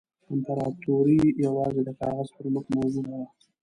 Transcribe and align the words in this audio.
امپراطوري 0.33 1.21
یوازې 1.45 1.81
د 1.85 1.89
کاغذ 1.99 2.27
پر 2.35 2.45
مخ 2.53 2.65
موجوده 2.75 3.13
وه. 3.19 3.27